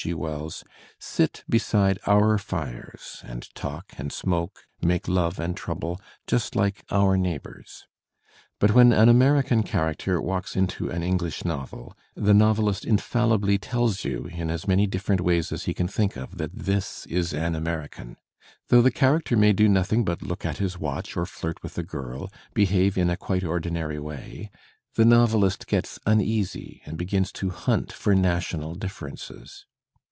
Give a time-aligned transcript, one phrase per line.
[0.01, 0.15] G.
[0.15, 0.63] Wells,
[0.97, 7.17] sit beside our fires and talk and smoke, make love and trouble, just like our
[7.17, 7.85] neighbours.
[8.59, 14.11] But when an American character walks into an English novel, the novelist infallibly tells you
[14.11, 15.63] Digitized by Google S«6 THE SPIRIT OP AMERICAN LITERATURE in as many different ways as
[15.65, 18.17] he can think of that this is an American.
[18.69, 21.83] Though the character may do nothing but look at his watch or flirt with a
[21.83, 24.49] girl, behave in a quite ordinary way,
[24.95, 29.67] the novelist gets unea^ and begins to hunt for national differences.